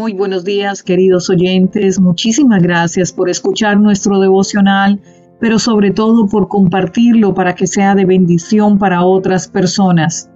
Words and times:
Muy 0.00 0.14
buenos 0.14 0.46
días, 0.46 0.82
queridos 0.82 1.28
oyentes. 1.28 2.00
Muchísimas 2.00 2.62
gracias 2.62 3.12
por 3.12 3.28
escuchar 3.28 3.78
nuestro 3.78 4.18
devocional, 4.18 4.98
pero 5.38 5.58
sobre 5.58 5.90
todo 5.90 6.26
por 6.26 6.48
compartirlo 6.48 7.34
para 7.34 7.54
que 7.54 7.66
sea 7.66 7.94
de 7.94 8.06
bendición 8.06 8.78
para 8.78 9.04
otras 9.04 9.46
personas. 9.46 10.30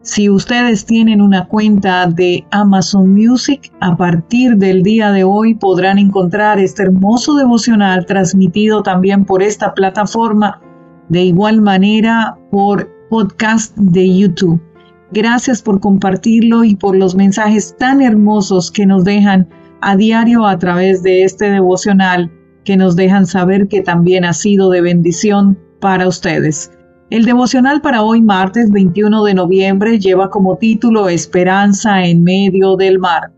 Si 0.00 0.30
ustedes 0.30 0.86
tienen 0.86 1.20
una 1.20 1.46
cuenta 1.48 2.06
de 2.06 2.46
Amazon 2.50 3.12
Music, 3.12 3.70
a 3.80 3.94
partir 3.94 4.56
del 4.56 4.82
día 4.82 5.12
de 5.12 5.22
hoy 5.22 5.54
podrán 5.54 5.98
encontrar 5.98 6.58
este 6.58 6.84
hermoso 6.84 7.34
devocional 7.34 8.06
transmitido 8.06 8.82
también 8.82 9.26
por 9.26 9.42
esta 9.42 9.74
plataforma, 9.74 10.62
de 11.10 11.24
igual 11.24 11.60
manera 11.60 12.38
por 12.50 12.90
podcast 13.10 13.76
de 13.76 14.16
YouTube. 14.16 14.69
Gracias 15.12 15.60
por 15.60 15.80
compartirlo 15.80 16.62
y 16.62 16.76
por 16.76 16.96
los 16.96 17.16
mensajes 17.16 17.76
tan 17.76 18.00
hermosos 18.00 18.70
que 18.70 18.86
nos 18.86 19.04
dejan 19.04 19.48
a 19.80 19.96
diario 19.96 20.46
a 20.46 20.58
través 20.58 21.02
de 21.02 21.24
este 21.24 21.50
devocional, 21.50 22.30
que 22.64 22.76
nos 22.76 22.94
dejan 22.94 23.26
saber 23.26 23.66
que 23.66 23.82
también 23.82 24.24
ha 24.24 24.32
sido 24.32 24.70
de 24.70 24.82
bendición 24.82 25.58
para 25.80 26.06
ustedes. 26.06 26.70
El 27.10 27.24
devocional 27.24 27.80
para 27.80 28.02
hoy, 28.02 28.22
martes 28.22 28.70
21 28.70 29.24
de 29.24 29.34
noviembre, 29.34 29.98
lleva 29.98 30.30
como 30.30 30.56
título 30.56 31.08
Esperanza 31.08 32.04
en 32.04 32.22
medio 32.22 32.76
del 32.76 33.00
mar. 33.00 33.32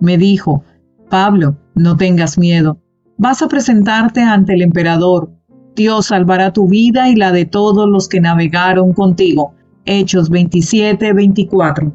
Me 0.00 0.16
dijo, 0.16 0.64
Pablo, 1.10 1.58
no 1.74 1.98
tengas 1.98 2.38
miedo. 2.38 2.78
Vas 3.18 3.42
a 3.42 3.48
presentarte 3.48 4.22
ante 4.22 4.54
el 4.54 4.62
emperador. 4.62 5.30
Dios 5.76 6.06
salvará 6.06 6.54
tu 6.54 6.68
vida 6.68 7.10
y 7.10 7.16
la 7.16 7.30
de 7.32 7.44
todos 7.44 7.86
los 7.86 8.08
que 8.08 8.20
navegaron 8.20 8.94
contigo. 8.94 9.54
Hechos 9.90 10.30
27-24. 10.30 11.94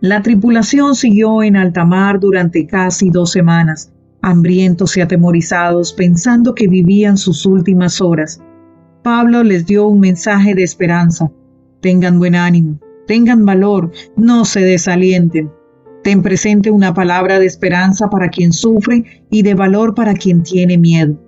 La 0.00 0.22
tripulación 0.22 0.94
siguió 0.94 1.42
en 1.42 1.56
alta 1.56 1.84
mar 1.84 2.20
durante 2.20 2.68
casi 2.68 3.10
dos 3.10 3.32
semanas, 3.32 3.92
hambrientos 4.22 4.96
y 4.96 5.00
atemorizados, 5.00 5.92
pensando 5.92 6.54
que 6.54 6.68
vivían 6.68 7.16
sus 7.16 7.46
últimas 7.46 8.00
horas. 8.00 8.40
Pablo 9.02 9.42
les 9.42 9.66
dio 9.66 9.88
un 9.88 9.98
mensaje 9.98 10.54
de 10.54 10.62
esperanza. 10.62 11.32
Tengan 11.80 12.20
buen 12.20 12.36
ánimo, 12.36 12.78
tengan 13.08 13.44
valor, 13.44 13.90
no 14.16 14.44
se 14.44 14.60
desalienten. 14.60 15.50
Ten 16.04 16.22
presente 16.22 16.70
una 16.70 16.94
palabra 16.94 17.40
de 17.40 17.46
esperanza 17.46 18.08
para 18.08 18.28
quien 18.28 18.52
sufre 18.52 19.24
y 19.30 19.42
de 19.42 19.54
valor 19.54 19.96
para 19.96 20.14
quien 20.14 20.44
tiene 20.44 20.78
miedo. 20.78 21.20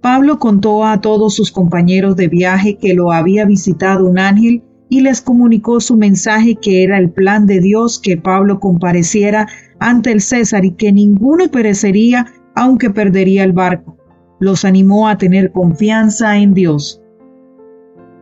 Pablo 0.00 0.38
contó 0.38 0.86
a 0.86 1.00
todos 1.00 1.34
sus 1.34 1.50
compañeros 1.50 2.14
de 2.14 2.28
viaje 2.28 2.76
que 2.76 2.94
lo 2.94 3.10
había 3.10 3.46
visitado 3.46 4.06
un 4.06 4.20
ángel 4.20 4.62
y 4.88 5.00
les 5.00 5.20
comunicó 5.20 5.80
su 5.80 5.96
mensaje 5.96 6.56
que 6.56 6.82
era 6.82 6.98
el 6.98 7.10
plan 7.10 7.46
de 7.46 7.60
Dios 7.60 7.98
que 7.98 8.16
Pablo 8.16 8.60
compareciera 8.60 9.46
ante 9.78 10.12
el 10.12 10.20
César 10.20 10.64
y 10.64 10.72
que 10.72 10.92
ninguno 10.92 11.50
perecería 11.50 12.26
aunque 12.54 12.90
perdería 12.90 13.44
el 13.44 13.52
barco. 13.52 13.96
Los 14.40 14.64
animó 14.64 15.08
a 15.08 15.18
tener 15.18 15.52
confianza 15.52 16.36
en 16.38 16.54
Dios. 16.54 17.02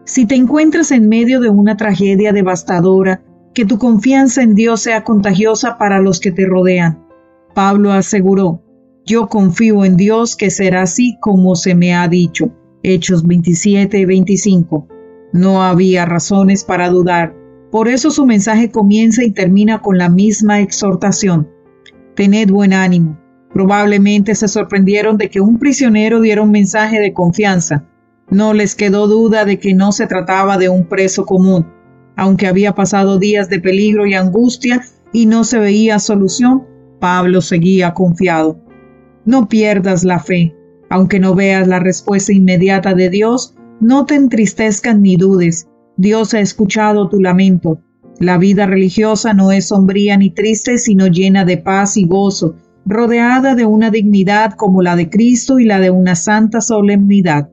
Si 0.05 0.27
te 0.27 0.35
encuentras 0.35 0.93
en 0.93 1.09
medio 1.09 1.41
de 1.41 1.51
una 1.51 1.77
tragedia 1.77 2.33
devastadora, 2.33 3.23
que 3.55 3.65
tu 3.65 3.79
confianza 3.79 4.43
en 4.43 4.55
Dios 4.55 4.83
sea 4.83 5.03
contagiosa 5.03 5.79
para 5.79 6.01
los 6.01 6.21
que 6.21 6.31
te 6.31 6.47
rodean. 6.47 7.03
Pablo 7.55 7.93
aseguró, 7.93 8.63
yo 9.07 9.29
confío 9.29 9.85
en 9.85 9.97
Dios 9.97 10.37
que 10.37 10.51
será 10.51 10.83
así 10.83 11.17
como 11.21 11.57
se 11.57 11.75
me 11.75 11.95
ha 11.95 12.07
dicho. 12.09 12.53
Hechos 12.83 13.27
27 13.27 13.99
y 13.99 14.05
25. 14.05 14.89
No 15.37 15.63
había 15.63 16.07
razones 16.07 16.65
para 16.65 16.89
dudar. 16.89 17.37
Por 17.71 17.89
eso 17.89 18.11
su 18.11 18.25
mensaje 18.25 18.71
comienza 18.71 19.23
y 19.23 19.33
termina 19.33 19.83
con 19.83 19.99
la 19.99 20.09
misma 20.09 20.61
exhortación. 20.61 21.51
Tened 22.15 22.51
buen 22.51 22.73
ánimo. 22.73 23.21
Probablemente 23.53 24.35
se 24.35 24.49
sorprendieron 24.49 25.19
de 25.19 25.29
que 25.29 25.43
un 25.43 25.59
prisionero 25.59 26.23
diera 26.23 26.41
un 26.41 26.53
mensaje 26.53 27.01
de 27.01 27.13
confianza. 27.13 27.85
No 28.31 28.55
les 28.55 28.75
quedó 28.75 29.09
duda 29.09 29.45
de 29.45 29.59
que 29.59 29.75
no 29.75 29.93
se 29.93 30.07
trataba 30.07 30.57
de 30.57 30.71
un 30.71 30.87
preso 30.87 31.27
común. 31.27 31.67
Aunque 32.17 32.47
había 32.47 32.75
pasado 32.75 33.19
días 33.19 33.51
de 33.51 33.61
peligro 33.61 34.07
y 34.07 34.15
angustia 34.15 34.87
y 35.13 35.27
no 35.27 35.45
se 35.45 35.59
veía 35.59 35.99
solución, 35.99 36.65
Pablo 36.99 37.43
seguía 37.43 37.93
confiado. 37.93 38.59
No 39.27 39.51
pierdas 39.51 40.03
la 40.03 40.19
fe. 40.19 40.57
Aunque 40.89 41.21
no 41.21 41.35
veas 41.35 41.69
la 41.69 41.79
respuesta 41.79 42.33
inmediata 42.33 42.95
de 42.95 43.11
Dios, 43.11 43.56
no 43.81 44.07
te 44.07 44.15
entristezcan 44.15 45.03
ni 45.03 45.17
dudes. 45.17 45.69
Dios 45.97 46.35
ha 46.35 46.41
escuchado 46.41 47.09
tu 47.09 47.21
lamento. 47.21 47.81
La 48.19 48.39
vida 48.39 48.67
religiosa 48.67 49.35
no 49.35 49.53
es 49.53 49.69
sombría 49.69 50.17
ni 50.17 50.31
triste, 50.31 50.79
sino 50.79 51.07
llena 51.07 51.45
de 51.45 51.59
paz 51.59 51.97
y 51.97 52.07
gozo, 52.07 52.57
rodeada 52.87 53.55
de 53.55 53.67
una 53.67 53.91
dignidad 53.91 54.55
como 54.55 54.81
la 54.81 54.97
de 54.97 55.11
Cristo 55.11 55.59
y 55.59 55.65
la 55.65 55.81
de 55.81 55.91
una 55.91 56.15
santa 56.15 56.61
solemnidad. 56.61 57.51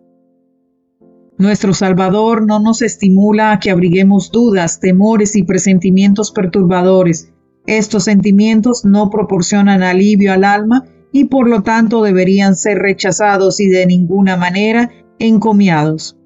Nuestro 1.37 1.73
Salvador 1.73 2.45
no 2.45 2.59
nos 2.59 2.81
estimula 2.81 3.51
a 3.51 3.59
que 3.59 3.71
abriguemos 3.71 4.31
dudas, 4.31 4.79
temores 4.79 5.35
y 5.35 5.43
presentimientos 5.43 6.31
perturbadores. 6.31 7.33
Estos 7.65 8.05
sentimientos 8.05 8.85
no 8.85 9.09
proporcionan 9.09 9.83
alivio 9.83 10.31
al 10.31 10.43
alma 10.43 10.85
y 11.11 11.25
por 11.25 11.49
lo 11.49 11.63
tanto 11.63 12.03
deberían 12.03 12.55
ser 12.55 12.77
rechazados 12.79 13.59
y 13.59 13.67
de 13.67 13.85
ninguna 13.85 14.37
manera 14.37 14.91
encomiados. 15.23 16.17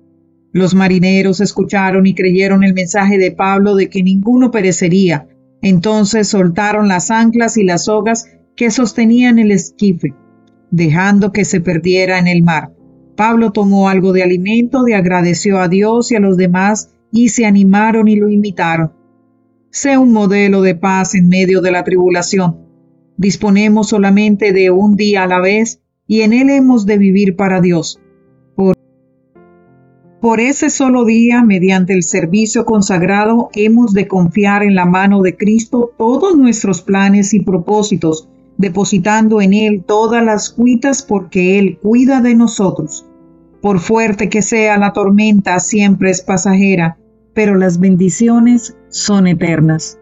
Los 0.54 0.74
marineros 0.74 1.40
escucharon 1.40 2.08
y 2.08 2.16
creyeron 2.16 2.64
el 2.64 2.74
mensaje 2.74 3.20
de 3.20 3.32
Pablo 3.32 3.76
de 3.76 3.90
que 3.90 4.02
ninguno 4.02 4.50
perecería. 4.50 5.28
Entonces 5.62 6.28
soltaron 6.28 6.88
las 6.88 7.12
anclas 7.12 7.58
y 7.58 7.64
las 7.64 7.86
sogas 7.86 8.26
que 8.56 8.72
sostenían 8.72 9.38
el 9.38 9.52
esquife, 9.52 10.16
dejando 10.72 11.32
que 11.32 11.46
se 11.46 11.62
perdiera 11.62 12.18
en 12.18 12.28
el 12.28 12.42
mar. 12.42 12.74
Pablo 13.16 13.52
tomó 13.52 13.88
algo 13.88 14.14
de 14.14 14.24
alimento, 14.24 14.84
le 14.84 14.96
agradeció 14.96 15.60
a 15.60 15.68
Dios 15.68 16.12
y 16.12 16.16
a 16.16 16.20
los 16.20 16.36
demás 16.36 16.96
y 17.12 17.30
se 17.30 17.46
animaron 17.46 18.08
y 18.08 18.16
lo 18.16 18.30
imitaron. 18.30 18.94
Sé 19.70 19.98
un 20.00 20.12
modelo 20.12 20.64
de 20.64 20.74
paz 20.74 21.14
en 21.14 21.30
medio 21.30 21.62
de 21.62 21.70
la 21.70 21.84
tribulación. 21.84 22.66
Disponemos 23.16 23.90
solamente 23.90 24.54
de 24.54 24.72
un 24.72 24.96
día 24.96 25.24
a 25.24 25.28
la 25.28 25.40
vez 25.40 25.82
y 26.08 26.22
en 26.22 26.34
él 26.34 26.50
hemos 26.50 26.88
de 26.88 26.98
vivir 26.98 27.36
para 27.36 27.62
Dios. 27.62 28.00
Por 30.22 30.40
ese 30.40 30.72
solo 30.72 31.06
día, 31.06 31.44
mediante 31.44 31.94
el 31.94 32.02
servicio 32.02 32.66
consagrado, 32.66 33.50
hemos 33.54 33.94
de 33.94 34.08
confiar 34.08 34.64
en 34.64 34.74
la 34.74 34.86
mano 34.86 35.22
de 35.22 35.38
Cristo 35.38 35.92
todos 35.96 36.36
nuestros 36.36 36.82
planes 36.82 37.36
y 37.36 37.42
propósitos, 37.42 38.28
depositando 38.58 39.42
en 39.42 39.54
Él 39.54 39.84
todas 39.86 40.26
las 40.26 40.50
cuitas 40.50 41.04
porque 41.04 41.60
Él 41.60 41.78
cuida 41.80 42.20
de 42.22 42.34
nosotros. 42.34 43.06
Por 43.62 43.80
fuerte 43.80 44.28
que 44.28 44.42
sea 44.42 44.80
la 44.80 44.92
tormenta, 44.92 45.60
siempre 45.60 46.10
es 46.10 46.22
pasajera, 46.22 46.98
pero 47.36 47.54
las 47.54 47.80
bendiciones 47.80 48.76
son 48.90 49.28
eternas. 49.28 50.00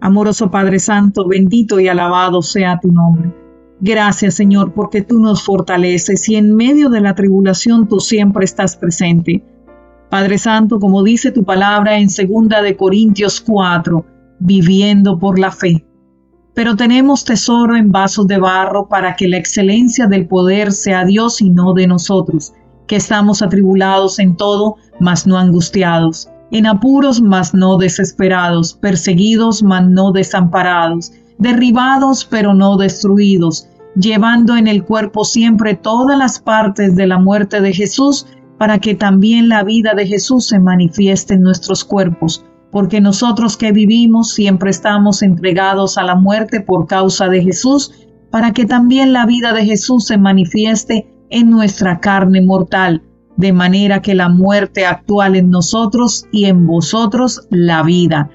Amoroso 0.00 0.50
Padre 0.50 0.78
Santo, 0.78 1.28
bendito 1.28 1.78
y 1.78 1.88
alabado 1.88 2.40
sea 2.40 2.80
tu 2.80 2.90
nombre. 2.90 3.34
Gracias 3.80 4.32
Señor 4.32 4.72
porque 4.72 5.02
tú 5.02 5.20
nos 5.20 5.42
fortaleces 5.42 6.26
y 6.30 6.36
en 6.36 6.56
medio 6.56 6.88
de 6.88 7.02
la 7.02 7.14
tribulación 7.14 7.86
tú 7.86 8.00
siempre 8.00 8.46
estás 8.46 8.74
presente. 8.74 9.44
Padre 10.10 10.38
Santo, 10.38 10.80
como 10.80 11.02
dice 11.02 11.32
tu 11.32 11.44
palabra 11.44 11.98
en 11.98 12.08
segunda 12.08 12.62
de 12.62 12.76
Corintios 12.76 13.40
4, 13.42 14.04
viviendo 14.38 15.18
por 15.18 15.38
la 15.38 15.50
fe. 15.50 15.84
Pero 16.54 16.76
tenemos 16.76 17.24
tesoro 17.24 17.76
en 17.76 17.92
vasos 17.92 18.26
de 18.26 18.38
barro 18.38 18.88
para 18.88 19.16
que 19.16 19.28
la 19.28 19.36
excelencia 19.36 20.06
del 20.06 20.26
poder 20.26 20.72
sea 20.72 21.04
Dios 21.04 21.42
y 21.42 21.50
no 21.50 21.74
de 21.74 21.86
nosotros, 21.86 22.54
que 22.86 22.96
estamos 22.96 23.42
atribulados 23.42 24.18
en 24.18 24.34
todo, 24.36 24.76
mas 24.98 25.26
no 25.26 25.36
angustiados, 25.36 26.30
en 26.50 26.66
apuros, 26.66 27.20
mas 27.20 27.52
no 27.52 27.76
desesperados, 27.76 28.74
perseguidos, 28.74 29.62
mas 29.62 29.86
no 29.86 30.10
desamparados, 30.10 31.12
derribados, 31.36 32.24
pero 32.24 32.54
no 32.54 32.78
destruidos, 32.78 33.68
llevando 33.94 34.56
en 34.56 34.68
el 34.68 34.84
cuerpo 34.84 35.24
siempre 35.24 35.74
todas 35.74 36.16
las 36.18 36.38
partes 36.38 36.96
de 36.96 37.06
la 37.06 37.18
muerte 37.18 37.60
de 37.60 37.72
Jesús, 37.74 38.26
para 38.58 38.80
que 38.80 38.94
también 38.94 39.48
la 39.48 39.62
vida 39.62 39.94
de 39.94 40.06
Jesús 40.06 40.46
se 40.48 40.58
manifieste 40.58 41.34
en 41.34 41.42
nuestros 41.42 41.84
cuerpos, 41.84 42.44
porque 42.70 43.00
nosotros 43.00 43.56
que 43.56 43.72
vivimos 43.72 44.32
siempre 44.32 44.70
estamos 44.70 45.22
entregados 45.22 45.96
a 45.96 46.02
la 46.02 46.16
muerte 46.16 46.60
por 46.60 46.86
causa 46.86 47.28
de 47.28 47.42
Jesús, 47.42 47.92
para 48.30 48.52
que 48.52 48.66
también 48.66 49.12
la 49.12 49.24
vida 49.24 49.52
de 49.52 49.64
Jesús 49.64 50.06
se 50.06 50.18
manifieste 50.18 51.06
en 51.30 51.50
nuestra 51.50 52.00
carne 52.00 52.42
mortal, 52.42 53.02
de 53.36 53.52
manera 53.52 54.02
que 54.02 54.14
la 54.14 54.28
muerte 54.28 54.84
actual 54.84 55.36
en 55.36 55.50
nosotros 55.50 56.26
y 56.32 56.46
en 56.46 56.66
vosotros 56.66 57.46
la 57.50 57.82
vida. 57.84 58.30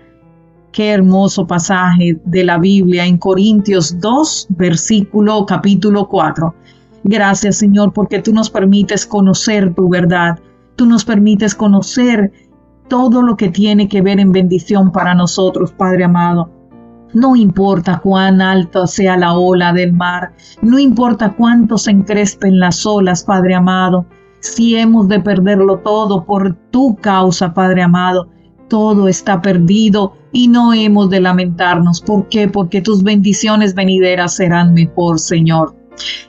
Qué 0.71 0.89
hermoso 0.89 1.45
pasaje 1.45 2.17
de 2.25 2.43
la 2.43 2.57
Biblia 2.57 3.05
en 3.05 3.17
Corintios 3.17 3.99
2, 3.99 4.47
versículo 4.49 5.45
capítulo 5.45 6.07
4. 6.07 6.55
Gracias 7.03 7.57
Señor 7.57 7.93
porque 7.93 8.21
tú 8.21 8.33
nos 8.33 8.49
permites 8.49 9.05
conocer 9.05 9.73
tu 9.75 9.89
verdad, 9.89 10.39
tú 10.75 10.85
nos 10.85 11.03
permites 11.03 11.53
conocer 11.53 12.31
todo 12.87 13.21
lo 13.21 13.35
que 13.35 13.49
tiene 13.49 13.87
que 13.87 14.01
ver 14.01 14.19
en 14.19 14.31
bendición 14.31 14.91
para 14.91 15.13
nosotros, 15.13 15.71
Padre 15.73 16.05
amado. 16.05 16.49
No 17.13 17.35
importa 17.35 17.99
cuán 17.99 18.41
alta 18.41 18.87
sea 18.87 19.17
la 19.17 19.33
ola 19.33 19.71
del 19.73 19.93
mar, 19.93 20.33
no 20.61 20.79
importa 20.79 21.33
cuánto 21.33 21.77
se 21.77 21.91
encrespen 21.91 22.59
las 22.59 22.85
olas, 22.85 23.23
Padre 23.23 23.53
amado, 23.53 24.05
si 24.39 24.75
hemos 24.75 25.07
de 25.07 25.19
perderlo 25.19 25.79
todo 25.79 26.25
por 26.25 26.55
tu 26.71 26.95
causa, 26.95 27.53
Padre 27.53 27.83
amado, 27.83 28.27
todo 28.67 29.07
está 29.07 29.41
perdido 29.41 30.13
y 30.31 30.47
no 30.47 30.73
hemos 30.73 31.09
de 31.09 31.21
lamentarnos. 31.21 32.01
¿Por 32.01 32.27
qué? 32.27 32.47
Porque 32.47 32.81
tus 32.81 33.03
bendiciones 33.03 33.75
venideras 33.75 34.35
serán 34.35 34.73
mejor, 34.73 35.19
Señor. 35.19 35.75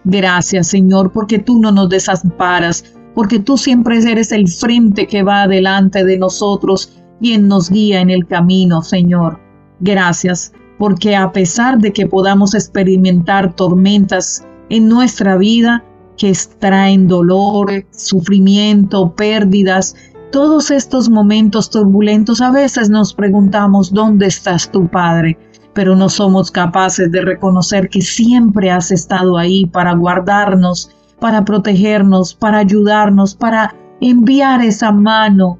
Gracias, 0.04 0.68
Señor, 0.68 1.12
porque 1.12 1.38
tú 1.38 1.58
no 1.60 1.72
nos 1.72 1.88
desamparas, 1.88 2.84
porque 3.14 3.38
tú 3.38 3.56
siempre 3.56 3.98
eres 3.98 4.32
el 4.32 4.48
frente 4.48 5.06
que 5.06 5.22
va 5.22 5.46
delante 5.46 6.04
de 6.04 6.18
nosotros, 6.18 6.92
quien 7.20 7.48
nos 7.48 7.70
guía 7.70 8.00
en 8.00 8.10
el 8.10 8.26
camino, 8.26 8.82
Señor. 8.82 9.40
Gracias, 9.80 10.52
porque 10.78 11.16
a 11.16 11.32
pesar 11.32 11.78
de 11.78 11.92
que 11.92 12.06
podamos 12.06 12.54
experimentar 12.54 13.54
tormentas 13.54 14.46
en 14.68 14.88
nuestra 14.88 15.36
vida, 15.36 15.84
que 16.16 16.32
traen 16.58 17.08
dolor, 17.08 17.84
sufrimiento, 17.90 19.14
pérdidas, 19.14 19.96
todos 20.30 20.70
estos 20.70 21.08
momentos 21.08 21.70
turbulentos 21.70 22.40
a 22.40 22.50
veces 22.50 22.90
nos 22.90 23.14
preguntamos, 23.14 23.92
¿dónde 23.92 24.26
estás 24.26 24.70
tu 24.70 24.88
Padre? 24.88 25.38
Pero 25.74 25.96
no 25.96 26.08
somos 26.08 26.50
capaces 26.50 27.10
de 27.10 27.20
reconocer 27.20 27.88
que 27.88 28.00
siempre 28.00 28.70
has 28.70 28.90
estado 28.90 29.36
ahí 29.36 29.66
para 29.66 29.92
guardarnos, 29.94 30.90
para 31.20 31.44
protegernos, 31.44 32.34
para 32.34 32.58
ayudarnos, 32.58 33.34
para 33.34 33.74
enviar 34.00 34.62
esa 34.62 34.92
mano 34.92 35.58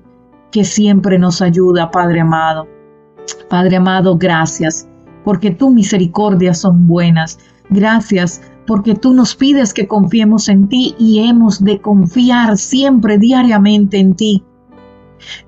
que 0.50 0.64
siempre 0.64 1.18
nos 1.18 1.42
ayuda, 1.42 1.90
Padre 1.90 2.20
amado. 2.20 2.68
Padre 3.48 3.76
amado, 3.76 4.16
gracias, 4.16 4.88
porque 5.24 5.50
tu 5.50 5.70
misericordias 5.70 6.60
son 6.60 6.86
buenas. 6.86 7.38
Gracias 7.70 8.40
porque 8.66 8.94
tú 8.94 9.12
nos 9.12 9.34
pides 9.34 9.74
que 9.74 9.86
confiemos 9.86 10.48
en 10.48 10.68
ti 10.68 10.94
y 10.98 11.20
hemos 11.20 11.62
de 11.62 11.80
confiar 11.80 12.56
siempre, 12.56 13.18
diariamente 13.18 13.98
en 13.98 14.14
ti. 14.14 14.44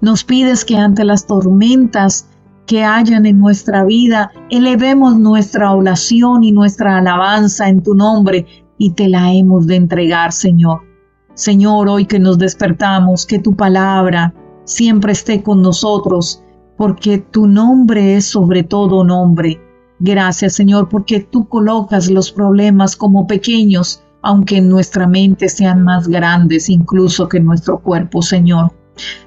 Nos 0.01 0.25
pides 0.25 0.65
que 0.65 0.77
ante 0.77 1.05
las 1.05 1.27
tormentas 1.27 2.29
que 2.67 2.85
hayan 2.85 3.27
en 3.27 3.39
nuestra 3.39 3.85
vida, 3.85 4.31
elevemos 4.51 5.17
nuestra 5.19 5.73
oración 5.73 6.45
y 6.45 6.53
nuestra 6.53 6.99
alabanza 6.99 7.69
en 7.69 7.83
tu 7.83 7.95
nombre 7.95 8.47
y 8.79 8.91
te 8.91 9.09
la 9.09 9.33
hemos 9.33 9.67
de 9.67 9.77
entregar, 9.77 10.33
Señor. 10.33 10.83
Señor, 11.35 11.89
hoy 11.89 12.07
que 12.07 12.19
nos 12.19 12.39
despertamos, 12.39 13.27
que 13.27 13.39
tu 13.39 13.55
palabra 13.55 14.35
siempre 14.65 15.13
esté 15.13 15.43
con 15.43 15.63
nosotros, 15.63 16.43
porque 16.77 17.19
tu 17.19 17.47
nombre 17.47 18.17
es 18.17 18.27
sobre 18.27 18.63
todo 18.63 19.05
nombre. 19.05 19.61
Gracias, 19.99 20.55
Señor, 20.55 20.89
porque 20.89 21.21
tú 21.21 21.49
colocas 21.49 22.11
los 22.11 22.33
problemas 22.33 22.97
como 22.97 23.27
pequeños, 23.27 24.03
aunque 24.23 24.59
en 24.59 24.69
nuestra 24.69 25.07
mente 25.07 25.49
sean 25.49 25.83
más 25.83 26.09
grandes 26.09 26.69
incluso 26.69 27.29
que 27.29 27.41
nuestro 27.41 27.79
cuerpo, 27.79 28.23
Señor. 28.23 28.73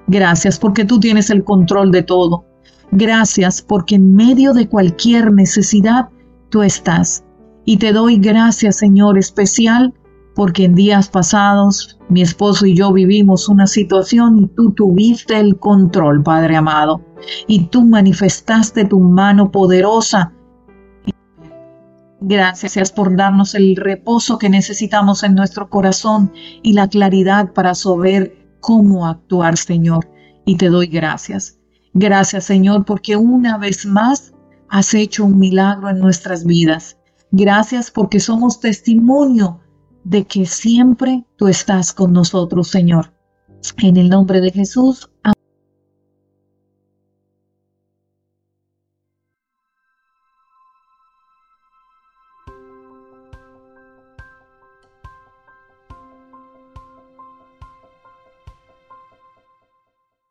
Gracias 0.08 0.60
porque 0.60 0.86
tú 0.86 1.00
tienes 1.00 1.30
el 1.30 1.44
control 1.44 1.92
de 1.92 2.04
todo. 2.04 2.49
Gracias 2.92 3.62
porque 3.62 3.96
en 3.96 4.16
medio 4.16 4.54
de 4.54 4.68
cualquier 4.68 5.32
necesidad 5.32 6.10
tú 6.50 6.64
estás. 6.64 7.24
Y 7.66 7.78
te 7.78 7.94
doy 7.94 8.18
gracias, 8.18 8.78
Señor, 8.78 9.18
especial 9.18 9.94
porque 10.40 10.64
en 10.64 10.74
días 10.74 11.10
pasados 11.10 12.00
mi 12.08 12.22
esposo 12.22 12.66
y 12.66 12.74
yo 12.74 12.94
vivimos 12.94 13.50
una 13.50 13.68
situación 13.68 14.38
y 14.38 14.48
tú 14.48 14.72
tuviste 14.72 15.38
el 15.38 15.60
control, 15.60 16.24
Padre 16.24 16.56
amado, 16.56 17.04
y 17.46 17.66
tú 17.66 17.86
manifestaste 17.86 18.86
tu 18.86 19.02
mano 19.02 19.52
poderosa. 19.52 20.32
Gracias 22.22 22.92
por 22.94 23.18
darnos 23.18 23.54
el 23.54 23.76
reposo 23.76 24.38
que 24.38 24.50
necesitamos 24.50 25.24
en 25.24 25.36
nuestro 25.36 25.70
corazón 25.70 26.32
y 26.64 26.72
la 26.72 26.88
claridad 26.88 27.52
para 27.52 27.76
saber 27.76 28.48
cómo 28.62 29.08
actuar, 29.08 29.58
Señor, 29.58 30.10
y 30.46 30.56
te 30.56 30.70
doy 30.70 30.88
gracias. 30.88 31.59
Gracias, 31.94 32.46
Señor, 32.46 32.86
porque 32.86 33.16
una 33.16 33.58
vez 33.58 33.86
más 33.86 34.34
has 34.70 34.94
hecho 34.94 35.26
un 35.26 35.40
milagro 35.40 35.90
en 35.90 36.00
nuestras 36.00 36.46
vidas. 36.46 36.98
Gracias 37.32 37.92
porque 37.92 38.20
somos 38.20 38.60
testimonio 38.60 39.60
de 40.04 40.26
que 40.26 40.46
siempre 40.46 41.26
tú 41.36 41.48
estás 41.48 41.94
con 41.94 42.14
nosotros, 42.14 42.70
Señor. 42.70 43.14
En 43.78 43.98
el 43.98 44.10
nombre 44.10 44.42
de 44.42 44.52
Jesús 44.52 45.09